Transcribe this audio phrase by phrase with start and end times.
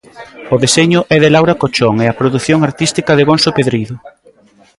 [0.53, 3.95] O deseño é de Laura Cochón e a produción artística de Gonso Pedrido.